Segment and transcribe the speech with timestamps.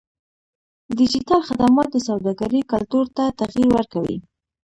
[0.97, 4.17] ډیجیټل خدمات د سوداګرۍ کلتور ته تغیر ورکوي.